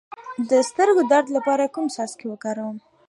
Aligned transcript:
د 0.49 0.51
سترګو 0.69 1.01
د 1.05 1.09
درد 1.11 1.27
لپاره 1.37 1.71
کوم 1.73 1.85
څاڅکي 1.95 2.25
وکاروم؟ 2.29 2.77